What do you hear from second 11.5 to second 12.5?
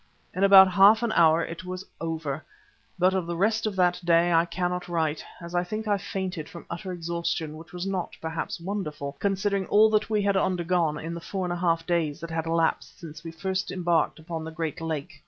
a half days that had